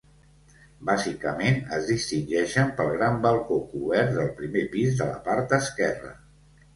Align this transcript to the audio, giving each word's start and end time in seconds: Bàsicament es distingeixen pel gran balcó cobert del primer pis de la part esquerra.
Bàsicament 0.89 1.59
es 1.75 1.83
distingeixen 1.89 2.71
pel 2.79 2.89
gran 2.93 3.19
balcó 3.25 3.57
cobert 3.73 4.09
del 4.15 4.31
primer 4.39 4.65
pis 4.77 4.97
de 5.03 5.09
la 5.11 5.21
part 5.29 5.55
esquerra. 5.59 6.11